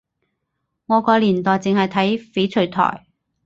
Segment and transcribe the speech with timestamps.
[0.87, 3.05] 我個年代淨係睇翡翠台